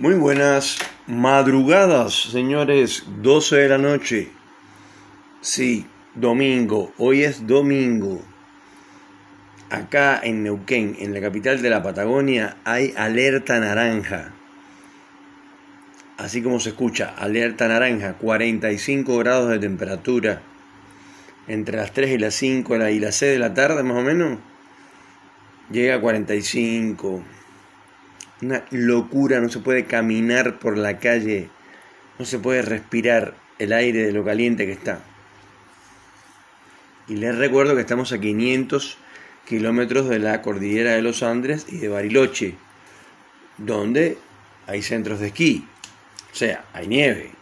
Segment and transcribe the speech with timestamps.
[0.00, 3.04] Muy buenas madrugadas, señores.
[3.20, 4.30] 12 de la noche.
[5.42, 5.84] Sí,
[6.14, 6.94] domingo.
[6.96, 8.22] Hoy es domingo.
[9.68, 14.32] Acá en Neuquén, en la capital de la Patagonia, hay alerta naranja.
[16.16, 20.40] Así como se escucha, alerta naranja, 45 grados de temperatura.
[21.46, 24.38] Entre las 3 y las 5 y las 6 de la tarde más o menos,
[25.70, 27.22] llega a 45
[28.42, 31.48] una locura, no se puede caminar por la calle,
[32.18, 35.00] no se puede respirar el aire de lo caliente que está.
[37.08, 38.96] Y les recuerdo que estamos a 500
[39.46, 42.54] kilómetros de la cordillera de los Andes y de Bariloche,
[43.58, 44.16] donde
[44.66, 45.66] hay centros de esquí,
[46.32, 47.32] o sea, hay nieve.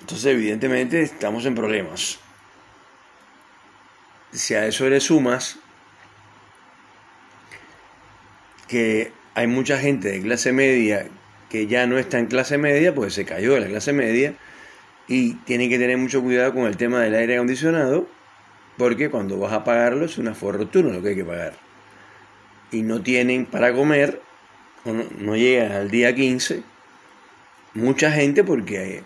[0.00, 2.18] Entonces, evidentemente, estamos en problemas.
[4.32, 5.58] Si a eso le sumas
[8.68, 11.06] que hay mucha gente de clase media
[11.48, 14.34] que ya no está en clase media, pues se cayó de la clase media
[15.06, 18.08] y tiene que tener mucho cuidado con el tema del aire acondicionado,
[18.76, 21.54] porque cuando vas a pagarlo es una fortuna lo que hay que pagar.
[22.72, 24.20] Y no tienen para comer,
[24.84, 26.62] no, no llegan al día 15,
[27.74, 29.04] mucha gente porque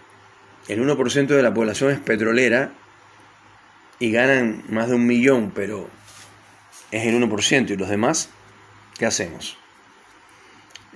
[0.68, 2.72] el 1% de la población es petrolera
[3.98, 5.88] y ganan más de un millón, pero
[6.90, 8.30] es el 1% y los demás
[8.98, 9.56] ¿qué hacemos?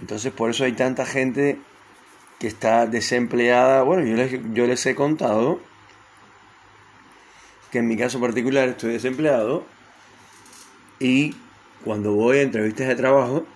[0.01, 1.59] Entonces por eso hay tanta gente
[2.39, 3.83] que está desempleada.
[3.83, 4.05] Bueno,
[4.53, 5.61] yo les, he contado
[7.71, 9.65] que en mi caso particular estoy desempleado
[10.99, 11.37] y
[11.85, 13.47] cuando voy a entrevistas de trabajo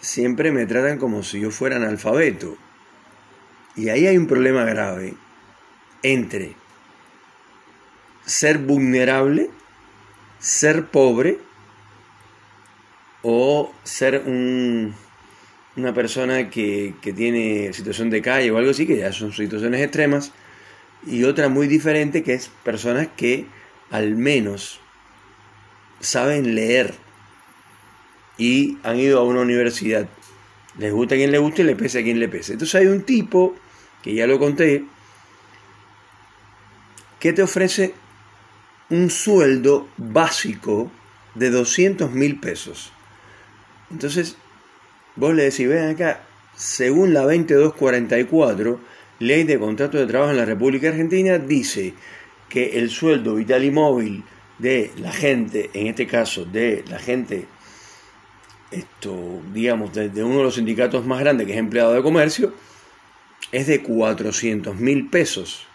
[0.00, 2.56] siempre me tratan como si yo fuera analfabeto.
[3.76, 5.14] Y ahí hay un problema grave
[6.02, 6.56] entre
[8.26, 9.50] ser vulnerable,
[10.40, 11.38] ser pobre
[13.22, 14.94] o ser un,
[15.76, 19.80] una persona que, que, tiene situación de calle o algo así, que ya son situaciones
[19.80, 20.32] extremas,
[21.06, 23.46] y otra muy diferente que es personas que
[23.90, 24.80] al menos
[26.00, 26.94] saben leer
[28.36, 30.08] y han ido a una universidad.
[30.78, 32.52] Les gusta a quien le guste y le pese a quien le pese.
[32.52, 33.56] Entonces hay un tipo,
[34.02, 34.84] que ya lo conté,
[37.18, 37.94] que te ofrece
[38.90, 40.90] un sueldo básico
[41.34, 42.92] de 200 mil pesos.
[43.90, 44.36] Entonces,
[45.16, 46.22] vos le decís, ven acá,
[46.56, 48.80] según la 2244,
[49.20, 51.94] ley de contrato de trabajo en la República Argentina, dice
[52.48, 54.24] que el sueldo vital y móvil
[54.58, 57.46] de la gente, en este caso de la gente,
[58.70, 62.52] esto, digamos, de, uno de los sindicatos más grandes, que es empleado de comercio,
[63.52, 65.66] es de 400 mil pesos.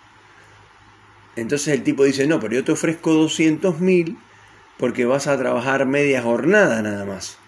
[1.36, 4.18] Entonces el tipo dice, no, pero yo te ofrezco 200 mil
[4.78, 7.40] porque vas a trabajar media jornada nada más.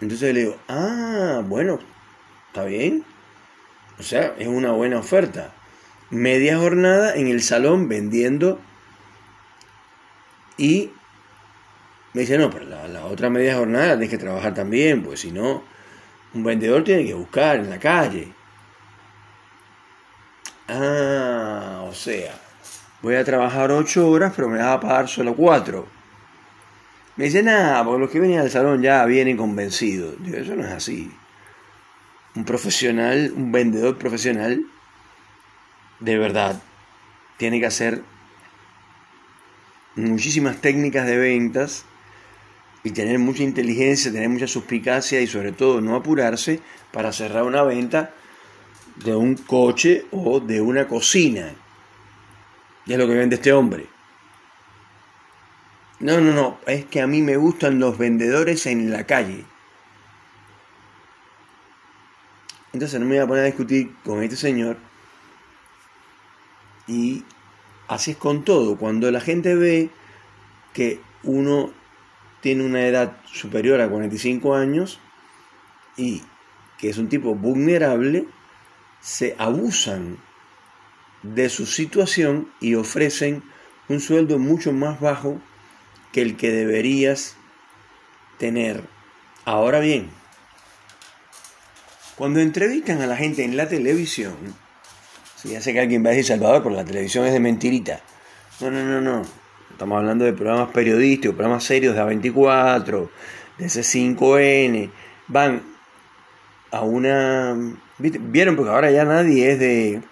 [0.00, 1.78] Entonces le digo, ah, bueno,
[2.48, 3.04] está bien.
[3.98, 5.52] O sea, es una buena oferta.
[6.10, 8.60] Media jornada en el salón vendiendo
[10.56, 10.90] y
[12.14, 15.62] me dice, no, pero la, otra media jornada tienes que trabajar también, pues si no,
[16.34, 18.32] un vendedor tiene que buscar en la calle.
[20.68, 22.34] Ah, o sea,
[23.02, 25.97] voy a trabajar ocho horas, pero me vas a pagar solo cuatro.
[27.18, 30.14] Me dice, nada, porque los que venían al salón ya vienen convencidos.
[30.20, 31.10] Digo, eso no es así.
[32.36, 34.64] Un profesional, un vendedor profesional,
[35.98, 36.62] de verdad,
[37.36, 38.02] tiene que hacer
[39.96, 41.84] muchísimas técnicas de ventas
[42.84, 46.60] y tener mucha inteligencia, tener mucha suspicacia y sobre todo no apurarse
[46.92, 48.14] para cerrar una venta
[48.94, 51.52] de un coche o de una cocina.
[52.86, 53.97] Y es lo que vende este hombre.
[56.00, 59.44] No, no, no, es que a mí me gustan los vendedores en la calle.
[62.72, 64.76] Entonces no me voy a poner a discutir con este señor.
[66.86, 67.24] Y
[67.88, 68.76] así es con todo.
[68.76, 69.90] Cuando la gente ve
[70.72, 71.72] que uno
[72.40, 75.00] tiene una edad superior a 45 años
[75.96, 76.22] y
[76.78, 78.26] que es un tipo vulnerable,
[79.00, 80.18] se abusan
[81.24, 83.42] de su situación y ofrecen
[83.88, 85.40] un sueldo mucho más bajo
[86.12, 87.36] que el que deberías
[88.38, 88.84] tener.
[89.44, 90.10] Ahora bien,
[92.16, 94.34] cuando entrevistan a la gente en la televisión,
[95.36, 98.00] si ya sé que alguien va a decir Salvador, pero la televisión es de mentirita.
[98.60, 99.22] No, no, no, no.
[99.70, 103.08] Estamos hablando de programas periodísticos, programas serios de A24,
[103.58, 104.90] de C5N.
[105.28, 105.62] Van
[106.72, 107.56] a una...
[107.98, 108.56] ¿Vieron?
[108.56, 110.02] Porque ahora ya nadie es de...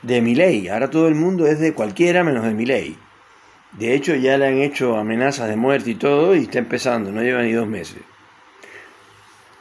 [0.00, 0.68] De mi ley.
[0.68, 2.98] Ahora todo el mundo es de cualquiera menos de mi ley.
[3.72, 7.22] De hecho, ya le han hecho amenazas de muerte y todo y está empezando, no
[7.22, 8.02] lleva ni dos meses.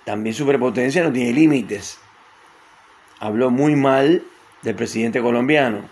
[0.04, 2.00] también su prepotencia no tiene límites.
[3.20, 4.24] Habló muy mal
[4.62, 5.88] del presidente colombiano.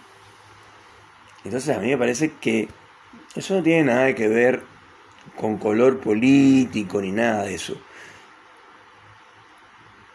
[1.46, 2.68] Entonces a mí me parece que
[3.36, 4.64] eso no tiene nada que ver
[5.38, 7.80] con color político ni nada de eso.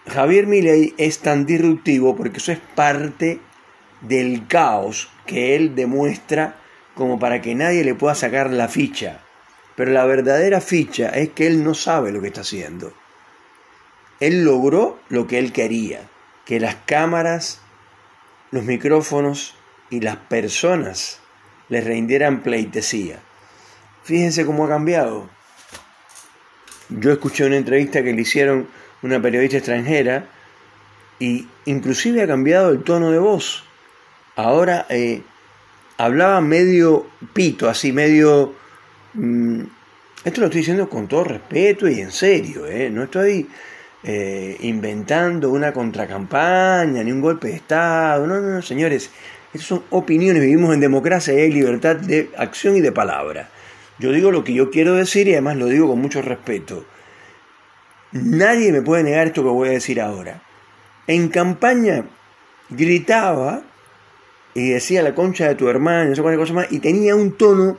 [0.06, 3.40] Javier Milei es tan disruptivo porque eso es parte
[4.02, 6.56] del caos que él demuestra
[6.94, 9.20] como para que nadie le pueda sacar la ficha.
[9.76, 12.92] Pero la verdadera ficha es que él no sabe lo que está haciendo.
[14.20, 16.02] Él logró lo que él quería,
[16.44, 17.60] que las cámaras,
[18.52, 19.54] los micrófonos
[19.90, 21.20] y las personas
[21.68, 23.18] le rindieran pleitesía.
[24.04, 25.28] Fíjense cómo ha cambiado.
[26.88, 28.68] Yo escuché una entrevista que le hicieron
[29.02, 30.26] una periodista extranjera
[31.18, 33.64] y inclusive ha cambiado el tono de voz.
[34.36, 35.22] Ahora eh,
[35.98, 38.54] hablaba medio pito, así medio...
[39.14, 39.62] Mm,
[40.24, 42.88] esto lo estoy diciendo con todo respeto y en serio, ¿eh?
[42.90, 43.46] no estoy
[44.02, 48.26] eh, inventando una contracampaña ni un golpe de Estado.
[48.26, 49.10] No, no, no, señores,
[49.52, 53.50] estas son opiniones, vivimos en democracia y hay libertad de acción y de palabra.
[53.98, 56.84] Yo digo lo que yo quiero decir y además lo digo con mucho respeto.
[58.12, 60.42] Nadie me puede negar esto que voy a decir ahora.
[61.06, 62.04] En campaña
[62.70, 63.62] gritaba
[64.54, 67.76] y decía la concha de tu hermano, no sé cosa más, y tenía un tono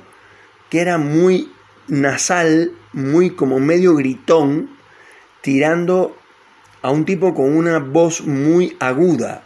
[0.69, 1.51] que era muy
[1.87, 4.69] nasal, muy como medio gritón,
[5.41, 6.17] tirando
[6.81, 9.43] a un tipo con una voz muy aguda.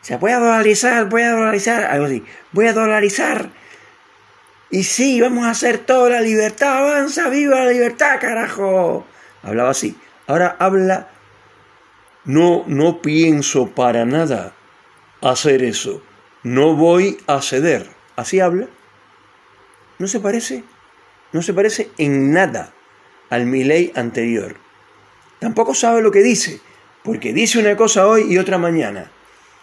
[0.00, 3.50] O sea, voy a dolarizar, voy a dolarizar, algo así, voy a dolarizar.
[4.70, 9.06] Y sí, vamos a hacer toda la libertad, avanza, viva la libertad, carajo.
[9.42, 9.96] Hablaba así.
[10.26, 11.08] Ahora habla,
[12.24, 14.52] no, no pienso para nada
[15.22, 16.02] hacer eso
[16.42, 17.88] no voy a ceder.
[18.16, 18.68] Así habla.
[19.98, 20.64] ¿No se parece?
[21.32, 22.72] No se parece en nada
[23.30, 24.56] al Milei anterior.
[25.40, 26.60] Tampoco sabe lo que dice,
[27.02, 29.10] porque dice una cosa hoy y otra mañana.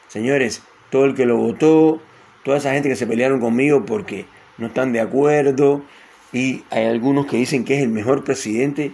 [0.07, 2.01] Señores, todo el que lo votó,
[2.43, 4.25] toda esa gente que se pelearon conmigo porque
[4.57, 5.83] no están de acuerdo,
[6.31, 8.91] y hay algunos que dicen que es el mejor presidente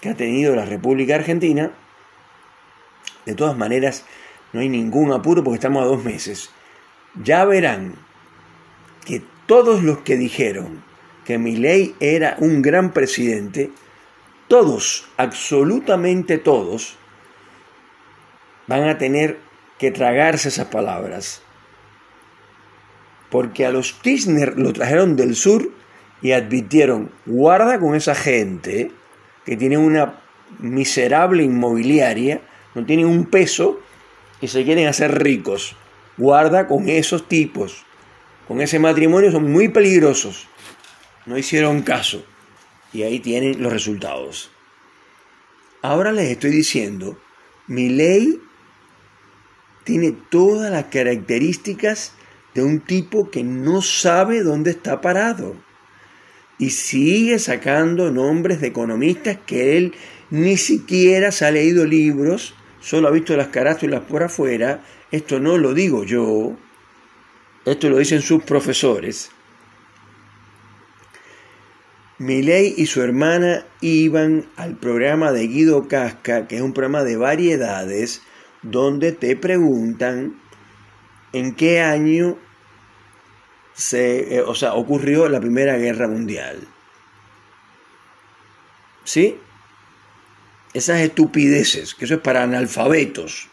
[0.00, 1.70] que ha tenido la República Argentina,
[3.24, 4.04] de todas maneras,
[4.52, 6.50] no hay ningún apuro porque estamos a dos meses
[7.22, 7.94] ya verán
[9.04, 10.82] que todos los que dijeron
[11.24, 13.70] que Milei era un gran presidente,
[14.48, 16.96] todos, absolutamente todos,
[18.66, 19.38] van a tener
[19.78, 21.42] que tragarse esas palabras.
[23.30, 25.70] Porque a los Tisner lo trajeron del sur
[26.22, 28.90] y advirtieron, guarda con esa gente
[29.44, 30.20] que tiene una
[30.58, 32.40] miserable inmobiliaria,
[32.74, 33.80] no tienen un peso
[34.40, 35.76] y se quieren hacer ricos.
[36.16, 37.84] Guarda con esos tipos,
[38.46, 40.46] con ese matrimonio, son muy peligrosos.
[41.26, 42.24] No hicieron caso.
[42.92, 44.50] Y ahí tienen los resultados.
[45.82, 47.18] Ahora les estoy diciendo,
[47.66, 48.40] mi ley
[49.84, 52.12] tiene todas las características
[52.54, 55.56] de un tipo que no sabe dónde está parado.
[56.58, 59.94] Y sigue sacando nombres de economistas que él
[60.30, 65.58] ni siquiera se ha leído libros, solo ha visto las carátulas por afuera esto no
[65.58, 66.56] lo digo yo,
[67.64, 69.30] esto lo dicen sus profesores.
[72.18, 77.16] Milei y su hermana iban al programa de Guido Casca, que es un programa de
[77.16, 78.22] variedades,
[78.62, 80.40] donde te preguntan
[81.32, 82.36] en qué año
[83.72, 86.66] se, eh, o sea, ocurrió la Primera Guerra Mundial.
[89.04, 89.38] ¿Sí?
[90.74, 93.48] Esas estupideces, que eso es para analfabetos.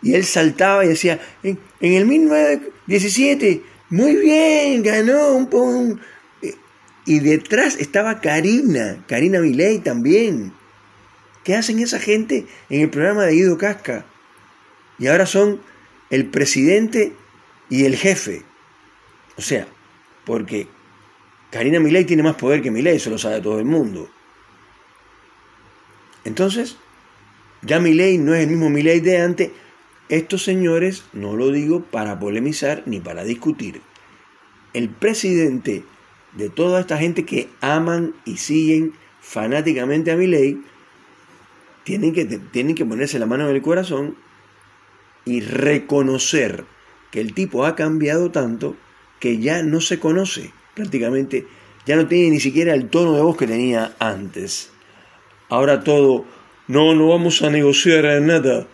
[0.00, 6.00] Y él saltaba y decía, en, el 1917, muy bien, ganó un.
[7.06, 10.52] Y detrás estaba Karina, Karina Milei también.
[11.42, 14.06] ¿Qué hacen esa gente en el programa de Guido Casca?
[14.98, 15.60] Y ahora son
[16.10, 17.12] el presidente
[17.68, 18.42] y el jefe.
[19.36, 19.66] O sea,
[20.24, 20.68] porque
[21.50, 24.10] Karina Milei tiene más poder que Milei, eso lo sabe todo el mundo.
[26.24, 26.76] Entonces,
[27.62, 29.50] ya Milei no es el mismo Milei de antes,
[30.08, 33.80] estos señores, no lo digo para polemizar ni para discutir,
[34.74, 35.84] el presidente
[36.32, 40.62] de toda esta gente que aman y siguen fanáticamente a mi ley,
[41.84, 44.16] tienen que, tienen que ponerse la mano en el corazón
[45.24, 46.64] y reconocer
[47.10, 48.76] que el tipo ha cambiado tanto
[49.20, 51.46] que ya no se conoce prácticamente,
[51.86, 54.73] ya no tiene ni siquiera el tono de voz que tenía antes.
[55.54, 56.24] Ahora todo,
[56.66, 58.66] no, no vamos a negociar nada,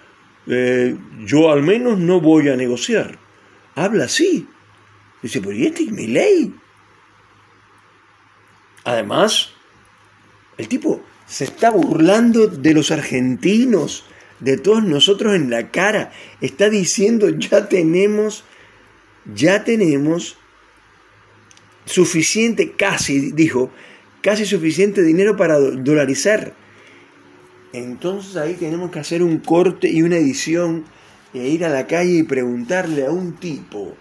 [0.46, 0.96] eh,
[1.26, 3.18] yo al menos no voy a negociar.
[3.74, 4.48] Habla así.
[5.20, 6.54] Dice, pero ¿y este es mi ley?
[8.84, 9.52] Además,
[10.56, 14.04] El tipo se está burlando de los argentinos,
[14.40, 16.12] de todos nosotros en la cara.
[16.40, 18.44] Está diciendo, ya tenemos,
[19.34, 20.38] ya tenemos
[21.84, 23.70] suficiente, casi, dijo,
[24.22, 26.54] casi suficiente dinero para dolarizar.
[27.72, 30.84] Entonces ahí tenemos que hacer un corte y una edición
[31.32, 33.96] e ir a la calle y preguntarle a un tipo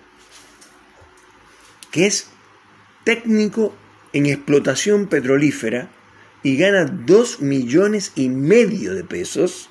[1.91, 2.27] que es
[3.03, 3.73] técnico
[4.13, 5.89] en explotación petrolífera
[6.43, 9.69] y gana dos millones y medio de pesos,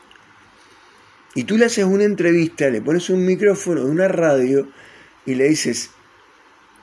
[1.34, 4.68] y tú le haces una entrevista, le pones un micrófono de una radio
[5.24, 5.90] y le dices,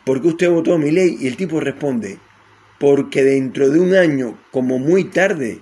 [0.05, 1.17] ¿por qué usted votó mi ley?
[1.19, 2.19] Y el tipo responde,
[2.79, 5.61] porque dentro de un año, como muy tarde,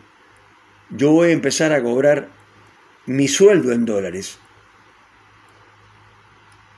[0.96, 2.30] yo voy a empezar a cobrar
[3.06, 4.38] mi sueldo en dólares.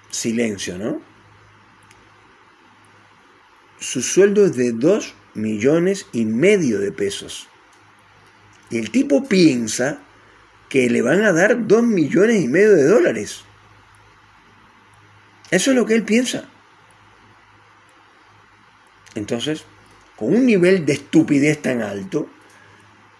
[0.09, 1.01] Silencio, ¿no?
[3.77, 7.47] Su sueldo es de 2 millones y medio de pesos.
[8.69, 9.99] Y el tipo piensa
[10.69, 13.43] que le van a dar 2 millones y medio de dólares.
[15.51, 16.49] Eso es lo que él piensa.
[19.13, 19.65] Entonces,
[20.15, 22.29] con un nivel de estupidez tan alto,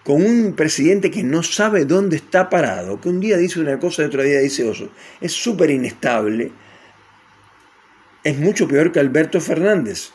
[0.06, 4.02] con un presidente que no sabe dónde está parado, que un día dice una cosa
[4.02, 4.88] y otro día dice oso,
[5.20, 6.52] es súper inestable,
[8.22, 10.12] es mucho peor que Alberto Fernández,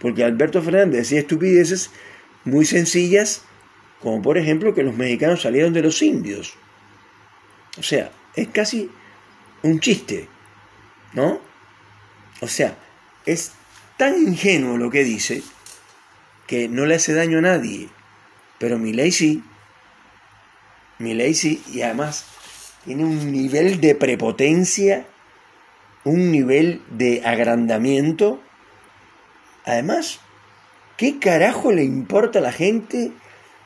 [0.00, 1.90] porque Alberto Fernández decía estupideces
[2.44, 3.42] muy sencillas,
[4.00, 6.54] como por ejemplo que los mexicanos salieron de los indios.
[7.78, 8.90] O sea, es casi
[9.62, 10.26] un chiste,
[11.12, 11.38] ¿no?
[12.40, 12.78] O sea,
[13.26, 13.52] es
[13.98, 15.42] tan ingenuo lo que dice
[16.46, 17.90] que no le hace daño a nadie.
[18.58, 19.42] Pero mi ley sí.
[20.98, 21.62] Mi ley sí.
[21.72, 22.26] Y además
[22.84, 25.06] tiene un nivel de prepotencia,
[26.04, 28.40] un nivel de agrandamiento.
[29.64, 30.20] Además,
[30.96, 33.12] ¿qué carajo le importa a la gente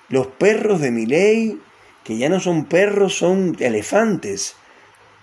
[0.08, 1.60] los perros de mi ley?
[2.04, 4.56] Que ya no son perros, son elefantes.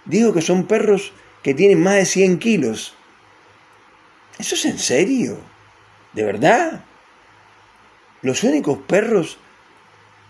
[0.05, 2.95] Digo que son perros que tienen más de 100 kilos.
[4.37, 5.37] ¿Eso es en serio?
[6.13, 6.83] ¿De verdad?
[8.21, 9.37] Los únicos perros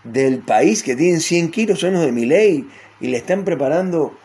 [0.06, 2.68] del país que tienen 100 kilos son los de ley
[3.02, 4.16] y le están preparando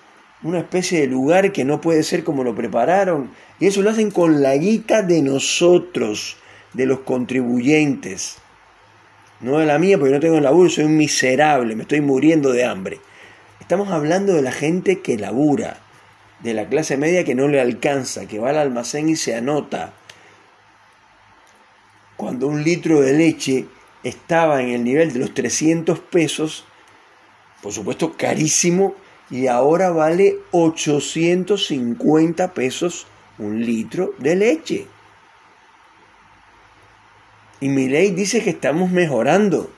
[0.43, 3.31] una especie de lugar que no puede ser como lo prepararon.
[3.59, 6.37] Y eso lo hacen con la guita de nosotros,
[6.73, 8.37] de los contribuyentes.
[9.41, 12.65] No de la mía, porque no tengo laburo, soy un miserable, me estoy muriendo de
[12.65, 13.01] hambre.
[13.59, 15.79] Estamos hablando de la gente que labura,
[16.43, 19.93] de la clase media que no le alcanza, que va al almacén y se anota.
[22.17, 23.67] Cuando un litro de leche
[24.05, 26.65] estaba en el nivel de los 300 pesos,
[27.63, 28.95] por supuesto carísimo,
[29.31, 33.07] y ahora vale 850 pesos
[33.39, 34.87] un litro de leche.
[37.61, 39.71] Y mi ley dice que estamos mejorando,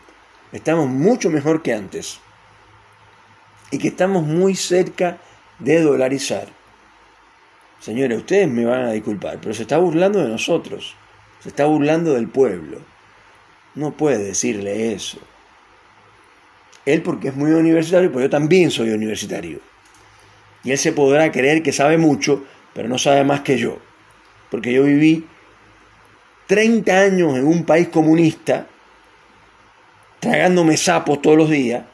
[0.52, 2.20] estamos mucho mejor que antes,
[3.70, 5.18] y que estamos muy cerca
[5.58, 6.48] de dolarizar.
[7.80, 10.94] Señores, ustedes me van a disculpar, pero se está burlando de nosotros,
[11.40, 12.91] se está burlando del pueblo
[13.74, 15.18] no puede decirle eso.
[16.84, 19.60] Él porque es muy universitario, pero yo también soy universitario.
[20.64, 23.78] Y él se podrá creer que sabe mucho, pero no sabe más que yo.
[24.50, 25.26] Porque yo viví
[26.46, 28.66] 30 años en un país comunista,
[30.20, 31.84] tragándome sapos todos los días,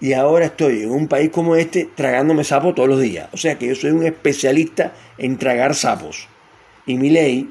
[0.00, 3.28] y ahora estoy en un país como este tragándome sapos todos los días.
[3.32, 6.28] O sea que yo soy un especialista en tragar sapos.
[6.86, 7.48] Y mi ley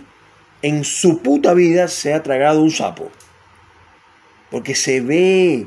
[0.61, 3.11] en su puta vida se ha tragado un sapo.
[4.53, 5.65] Porque se ve,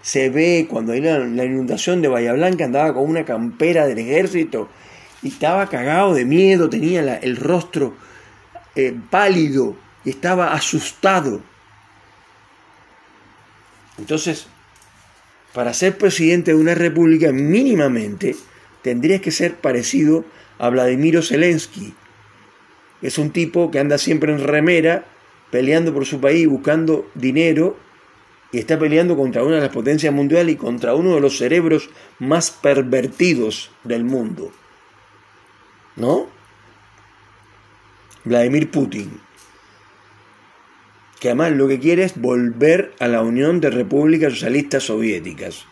[0.00, 4.68] se ve cuando hay la, inundación de Bahía Blanca, andaba con una campera del ejército
[5.22, 7.96] y estaba cagado de miedo, tenía el rostro
[8.76, 11.40] eh, pálido y estaba asustado.
[13.98, 14.46] Entonces,
[15.52, 18.36] para ser presidente de una república mínimamente
[18.82, 20.24] tendrías que ser parecido
[20.60, 21.92] a Vladimiro Zelensky.
[23.02, 25.06] Es un tipo que anda siempre en remera,
[25.50, 27.87] peleando por su país, buscando dinero
[28.50, 31.90] y está peleando contra una de las potencias mundiales y contra uno de los cerebros
[32.18, 34.52] más pervertidos del mundo.
[35.96, 36.28] ¿No?
[38.24, 39.20] Vladimir Putin.
[41.20, 45.64] Que además lo que quiere es volver a la Unión de Repúblicas Socialistas Soviéticas.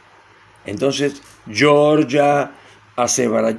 [0.65, 2.51] Entonces, Georgia,
[2.97, 3.59] Azerbaiyán,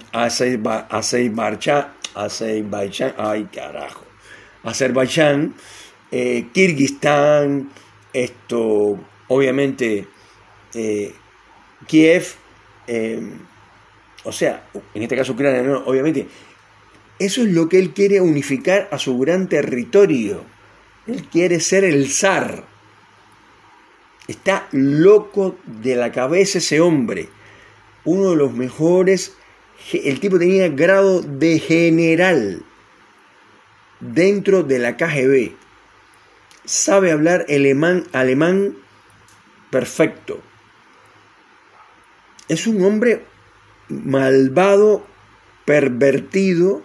[2.16, 4.04] Azerbaiyán, ay carajo,
[4.64, 5.54] Azerbaiyán,
[6.12, 7.70] eh, Kirguistán,
[8.24, 10.08] esto, obviamente,
[10.74, 11.14] eh,
[11.88, 12.26] Kiev,
[12.88, 13.22] eh,
[14.24, 16.28] o sea, en este caso Ucrania, obviamente,
[17.20, 20.44] eso es lo que él quiere unificar a su gran territorio.
[21.08, 22.66] Él quiere ser el zar.
[24.28, 27.30] Está loco de la cabeza ese hombre.
[28.04, 29.34] Uno de los mejores.
[29.94, 32.64] El tipo tenía grado de general
[34.00, 35.67] dentro de la KGB.
[36.68, 38.76] Sabe hablar alemán, alemán
[39.72, 40.42] perfecto.
[42.50, 43.24] Es un hombre
[43.88, 45.08] malvado,
[45.64, 46.84] pervertido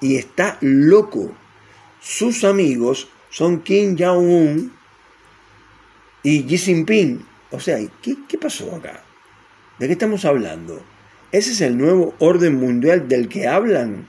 [0.00, 1.32] y está loco.
[2.00, 4.72] Sus amigos son Kim Jong-un
[6.24, 7.24] y Xi Jinping.
[7.52, 9.04] O sea, ¿qué, ¿qué pasó acá?
[9.78, 10.82] ¿De qué estamos hablando?
[11.30, 14.08] ¿Ese es el nuevo orden mundial del que hablan?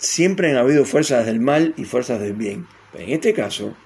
[0.00, 2.66] Siempre han habido fuerzas del mal y fuerzas del bien.
[2.90, 3.76] Pero en este caso,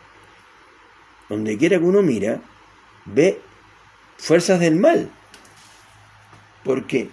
[1.28, 2.40] donde quiera que uno mira,
[3.04, 3.40] ve
[4.16, 5.11] fuerzas del mal.
[6.62, 7.11] Porque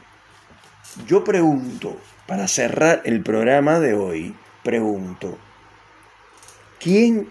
[1.08, 5.36] yo pregunto, para cerrar el programa de hoy, pregunto,
[6.79, 7.27] ¿quién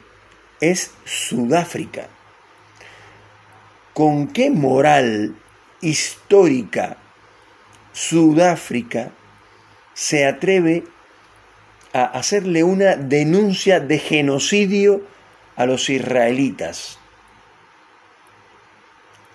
[0.60, 2.08] es Sudáfrica?
[3.94, 5.36] ¿Con qué moral
[5.80, 6.96] histórica
[7.92, 9.12] Sudáfrica
[9.94, 10.99] se atreve a
[11.92, 15.02] hacerle una denuncia de genocidio
[15.56, 16.98] a los israelitas?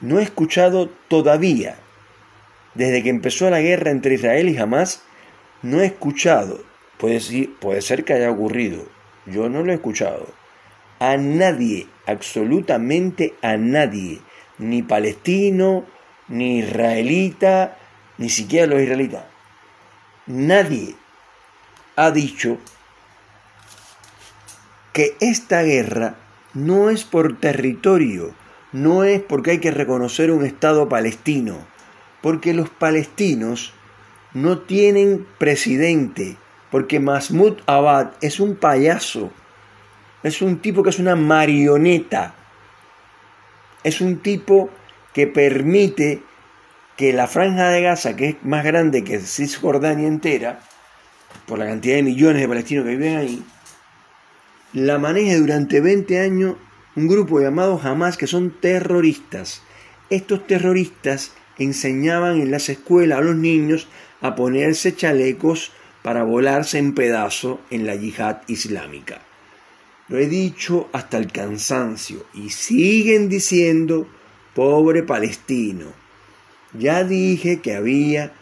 [0.02, 1.78] No he escuchado todavía,
[2.74, 5.04] desde que empezó la guerra entre Israel y Hamas,
[5.62, 6.64] no he escuchado,
[6.98, 7.20] puede,
[7.60, 8.86] puede ser que haya ocurrido,
[9.26, 10.28] yo no lo he escuchado,
[11.00, 14.22] a nadie, absolutamente a nadie,
[14.58, 15.86] ni palestino,
[16.28, 17.78] ni israelita,
[18.18, 19.26] ni siquiera los israelitas.
[20.28, 20.96] Nadie
[21.96, 22.58] ha dicho
[24.94, 26.16] que esta guerra
[26.54, 28.34] no es por territorio,
[28.72, 31.58] no es porque hay que reconocer un Estado palestino,
[32.22, 33.74] porque los palestinos
[34.34, 36.38] no tienen presidente,
[36.72, 39.32] porque Mahmoud Abad es un payaso,
[40.24, 42.36] es un tipo que es una marioneta,
[43.84, 44.70] es un tipo
[45.14, 46.22] que permite
[46.98, 50.62] que la franja de Gaza, que es más grande que Cisjordania entera,
[51.46, 53.44] por la cantidad de millones de palestinos que viven ahí,
[54.74, 56.56] la maneje durante 20 años
[56.96, 59.62] un grupo llamado Hamas que son terroristas.
[60.10, 63.88] Estos terroristas enseñaban en las escuelas a los niños
[64.22, 65.72] a ponerse chalecos
[66.04, 69.22] para volarse en pedazos en la yihad islámica.
[70.08, 74.08] Lo he dicho hasta el cansancio y siguen diciendo,
[74.54, 75.88] pobre palestino.
[76.74, 78.34] Ya dije que había,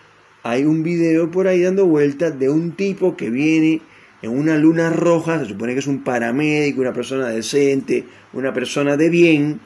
[0.44, 3.82] hay un video por ahí dando vueltas de un tipo que viene
[4.22, 8.98] en una luna roja, se supone que es un paramédico, una persona decente, una persona
[8.98, 9.60] de bien,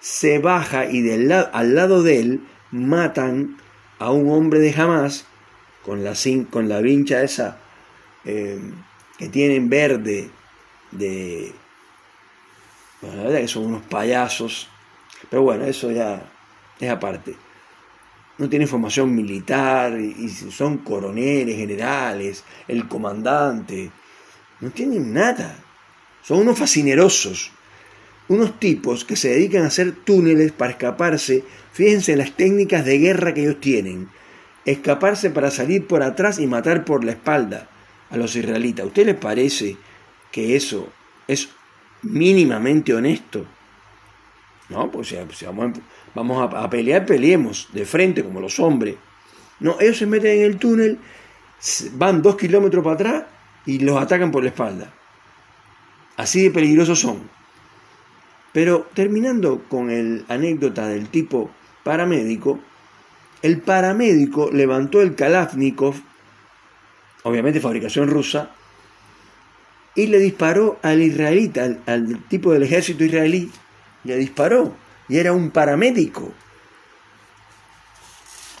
[0.00, 3.56] se baja y del al lado de él matan
[3.98, 5.26] a un hombre de jamás
[5.82, 6.14] con la,
[6.50, 7.58] con la vincha esa
[8.24, 8.58] eh,
[9.18, 10.30] que tienen verde
[10.90, 11.52] de...
[13.00, 14.68] Bueno, la verdad que son unos payasos,
[15.28, 16.22] pero bueno, eso ya
[16.80, 17.34] es aparte.
[18.38, 23.90] No tienen formación militar y son coroneles, generales, el comandante.
[24.60, 25.56] No tienen nada.
[26.22, 27.52] Son unos fascinerosos.
[28.26, 31.44] Unos tipos que se dedican a hacer túneles para escaparse.
[31.72, 34.08] Fíjense en las técnicas de guerra que ellos tienen.
[34.64, 37.68] Escaparse para salir por atrás y matar por la espalda
[38.10, 38.84] a los israelitas.
[38.84, 39.76] ¿A usted les parece
[40.32, 40.88] que eso
[41.28, 41.48] es
[42.02, 43.46] mínimamente honesto.
[44.68, 45.16] No, pues si,
[45.46, 46.03] vamos, a,
[46.70, 48.96] pelear, peleemos de frente como los hombres.
[49.60, 50.98] No, ellos se meten en el túnel,
[51.92, 53.24] van dos kilómetros para atrás
[53.66, 54.92] y los atacan por la espalda.
[56.16, 57.28] Así de peligrosos son.
[58.52, 61.50] Pero terminando con el anécdota del tipo
[61.82, 62.60] paramédico,
[63.42, 65.96] el paramédico levantó el Kalashnikov,
[67.24, 68.50] obviamente fabricación rusa,
[69.94, 73.50] y le disparó al israelita, al, tipo del ejército israelí,
[74.04, 74.74] le disparó
[75.08, 76.32] y era un paramédico.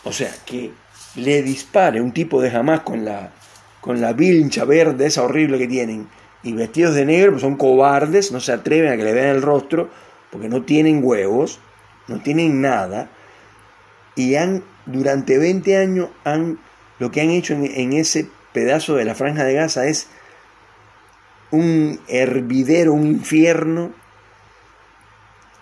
[0.04, 0.70] O sea, que
[1.16, 3.32] le dispare un tipo de jamás con la,
[3.80, 6.08] con la vincha verde, esa horrible que tienen,
[6.42, 9.42] y vestidos de negro, pues son cobardes, no se atreven a que le vean el
[9.42, 9.88] rostro,
[10.30, 11.58] porque no tienen huevos,
[12.08, 13.08] no tienen nada,
[14.14, 16.58] y han, durante 20 años, han,
[16.98, 20.08] lo que han hecho en, en ese pedazo de la franja de Gaza es
[21.50, 23.92] un hervidero, un infierno,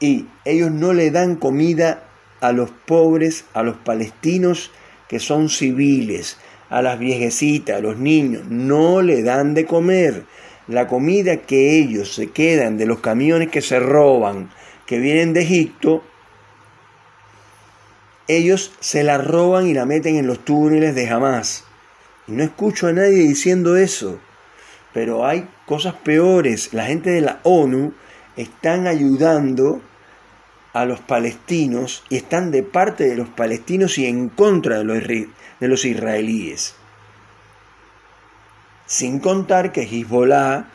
[0.02, 2.02] y ellos no le dan comida
[2.40, 4.72] a los pobres, a los palestinos
[5.08, 6.38] que son civiles,
[6.70, 10.24] a las viejecitas, a los niños, no le dan de comer.
[10.66, 14.50] La comida que ellos se quedan de los camiones que se roban,
[14.86, 16.02] que vienen de Egipto,
[18.26, 21.64] ellos se la roban y la meten en los túneles de Hamas.
[22.26, 24.18] Y no escucho a nadie diciendo eso.
[24.92, 26.72] Pero hay cosas peores.
[26.72, 27.92] La gente de la ONU
[28.36, 29.80] están ayudando
[30.72, 35.02] a los palestinos y están de parte de los palestinos y en contra de los,
[35.02, 35.28] de
[35.60, 36.74] los israelíes.
[38.86, 40.66] Sin contar que Hezbollah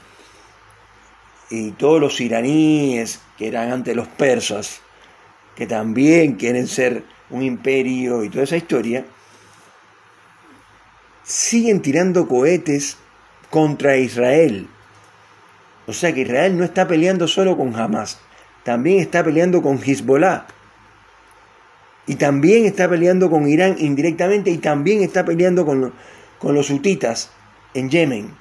[1.49, 4.81] y todos los iraníes que eran ante los persas,
[5.55, 9.05] que también quieren ser un imperio y toda esa historia,
[11.23, 12.97] siguen tirando cohetes
[13.49, 14.67] contra Israel.
[15.88, 18.19] O sea que Israel no está peleando solo con Hamas,
[18.67, 20.45] también está peleando con Hezbollah.
[22.06, 25.93] Y también está peleando con Irán indirectamente y también está peleando con,
[26.38, 27.32] con los hutitas
[27.73, 28.36] en Yemen.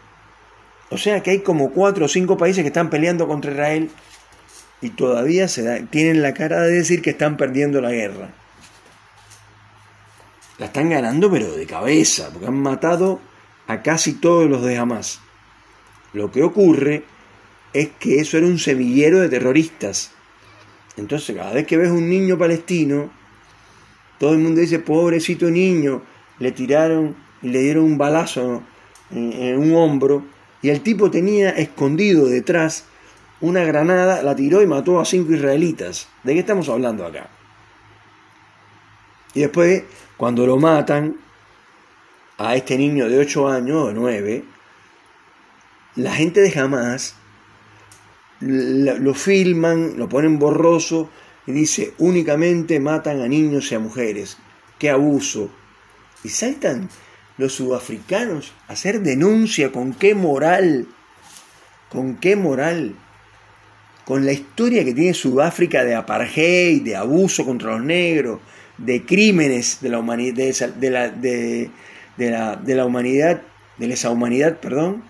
[0.90, 3.88] O sea que hay como cuatro o cinco países que están peleando contra Israel
[4.80, 8.30] y todavía se tienen la cara de decir que están perdiendo la guerra.
[10.58, 13.20] La están ganando pero de cabeza, porque han matado
[13.68, 15.20] a casi todos los de Hamas.
[16.12, 17.04] Lo que ocurre
[17.72, 20.15] es que eso era un semillero de terroristas.
[20.96, 23.10] Entonces cada vez que ves un niño palestino,
[24.18, 26.02] todo el mundo dice, pobrecito niño,
[26.38, 28.62] le tiraron y le dieron un balazo
[29.10, 30.24] en un hombro
[30.62, 32.86] y el tipo tenía escondido detrás
[33.40, 36.08] una granada, la tiró y mató a cinco israelitas.
[36.22, 37.28] ¿De qué estamos hablando acá?
[39.34, 39.84] Y después,
[40.16, 41.16] cuando lo matan
[42.38, 44.44] a este niño de 8 años o 9,
[45.96, 47.14] la gente de Hamas
[48.40, 51.10] lo filman, lo ponen borroso
[51.46, 54.36] y dice, únicamente matan a niños y a mujeres.
[54.78, 55.50] ¡Qué abuso!
[56.24, 56.88] Y saltan
[57.38, 60.86] los sudafricanos hacer denuncia con qué moral,
[61.88, 62.94] con qué moral,
[64.04, 68.40] con la historia que tiene Sudáfrica de apartheid, de abuso contra los negros,
[68.78, 70.34] de crímenes de la humanidad,
[70.76, 71.70] de, la, de,
[72.16, 73.42] la, de la humanidad,
[73.78, 75.02] de humanidad, perdón,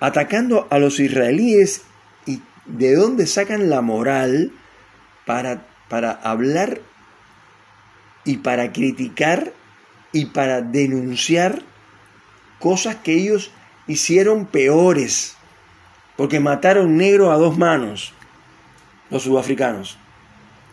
[0.00, 1.82] atacando a los israelíes
[2.26, 4.52] y de dónde sacan la moral
[5.26, 6.80] para, para hablar
[8.24, 9.52] y para criticar
[10.12, 11.62] y para denunciar
[12.58, 13.50] cosas que ellos
[13.86, 15.36] hicieron peores,
[16.16, 18.12] porque mataron negro a dos manos,
[19.10, 19.98] los sudafricanos.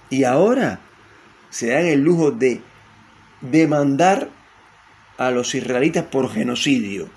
[0.10, 0.80] Y ahora
[1.50, 2.62] se dan el lujo de
[3.42, 4.30] demandar
[5.18, 7.10] a los israelitas por genocidio.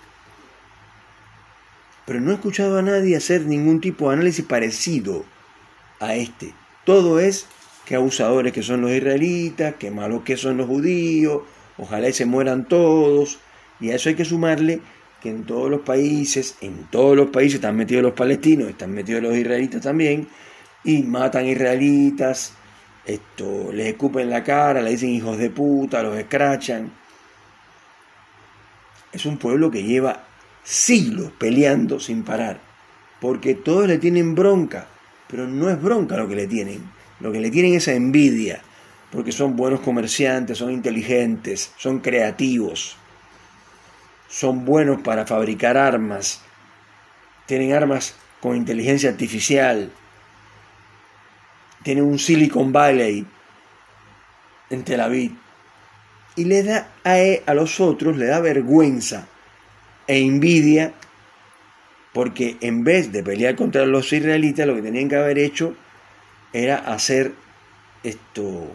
[2.10, 5.24] Pero no he escuchado a nadie hacer ningún tipo de análisis parecido
[6.00, 6.52] a este.
[6.84, 7.46] Todo es
[7.84, 11.42] que abusadores que son los israelitas, que malos que son los judíos,
[11.78, 13.38] ojalá y se mueran todos,
[13.78, 14.80] y a eso hay que sumarle
[15.22, 19.22] que en todos los países, en todos los países están metidos los palestinos, están metidos
[19.22, 20.26] los israelitas también,
[20.82, 22.54] y matan israelitas,
[23.06, 26.90] esto, les escupen la cara, le dicen hijos de puta, los escrachan.
[29.12, 30.24] Es un pueblo que lleva
[30.62, 32.60] siglos peleando sin parar,
[33.20, 34.86] porque todos le tienen bronca,
[35.28, 36.82] pero no es bronca lo que le tienen,
[37.20, 38.62] lo que le tienen es envidia,
[39.10, 42.96] porque son buenos comerciantes, son inteligentes, son creativos,
[44.28, 46.40] son buenos para fabricar armas,
[47.46, 49.90] tienen armas con inteligencia artificial,
[51.82, 53.26] tienen un Silicon Valley
[54.70, 55.32] en Tel Aviv,
[56.36, 59.26] y le da a, e, a los otros, le da vergüenza
[60.10, 60.92] e envidia,
[62.12, 65.76] porque en vez de pelear contra los israelitas, lo que tenían que haber hecho
[66.52, 67.32] era hacer
[68.02, 68.68] esto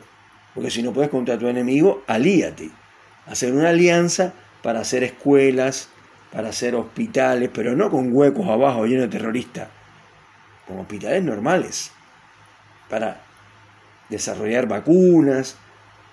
[0.56, 2.72] porque si no puedes contra tu enemigo, alíate.
[3.28, 5.90] Hacer una alianza para hacer escuelas,
[6.32, 9.68] para hacer hospitales, pero no con huecos abajo llenos de terroristas,
[10.66, 11.92] con hospitales normales,
[12.90, 13.22] para
[14.10, 15.58] desarrollar vacunas,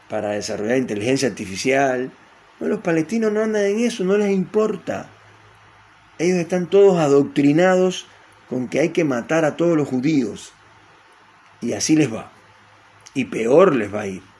[0.08, 2.11] para desarrollar inteligencia artificial.
[2.68, 5.09] Los palestinos no andan en eso, no les importa.
[6.18, 8.07] Ellos están todos adoctrinados
[8.48, 10.53] con que hay que matar a todos los judíos.
[11.61, 12.31] Y así les va.
[13.14, 14.32] Y peor les va a ir.